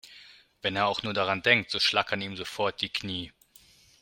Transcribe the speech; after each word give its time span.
Wenn 0.63 0.75
er 0.77 0.87
auch 0.87 1.03
nur 1.03 1.13
daran 1.13 1.43
denkt, 1.43 1.69
so 1.69 1.79
schlackern 1.79 2.21
ihm 2.23 2.35
sofort 2.35 2.81
die 2.81 2.89
Knie. 2.89 3.31